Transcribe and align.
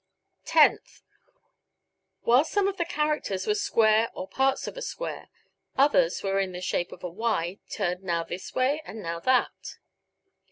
Tenth: 0.45 1.03
While 2.21 2.43
some 2.43 2.67
of 2.67 2.77
the 2.77 2.85
characters 2.85 3.45
were 3.45 3.53
squares 3.53 4.09
or 4.15 4.27
parts 4.27 4.65
of 4.65 4.75
a 4.75 4.81
square, 4.81 5.29
others 5.77 6.23
were 6.23 6.39
in 6.39 6.53
the 6.53 6.59
shape 6.61 6.91
of 6.91 7.03
a 7.03 7.07
Y 7.07 7.59
turned 7.69 8.01
now 8.01 8.23
this 8.23 8.55
way 8.55 8.81
and 8.83 9.03
now 9.03 9.19
that. 9.19 9.77